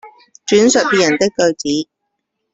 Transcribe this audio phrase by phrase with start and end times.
[0.47, 1.89] 轉述別人的句子